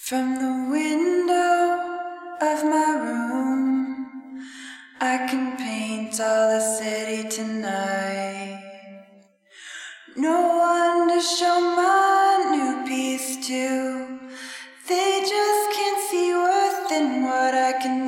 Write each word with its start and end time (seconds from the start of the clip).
From 0.00 0.36
the 0.36 0.70
window 0.70 1.82
of 2.40 2.64
my 2.64 2.90
room, 3.04 4.40
I 5.00 5.18
can 5.28 5.56
paint 5.58 6.18
all 6.18 6.48
the 6.48 6.60
city 6.60 7.28
tonight. 7.28 8.64
No 10.16 10.38
one 10.56 11.08
to 11.08 11.20
show 11.20 11.60
my 11.60 12.48
new 12.52 12.88
piece 12.88 13.46
to. 13.48 14.18
They 14.88 15.20
just 15.28 15.76
can't 15.76 16.00
see 16.08 16.32
worth 16.32 16.90
in 16.92 17.24
what 17.24 17.54
I 17.54 17.72
can 17.72 18.07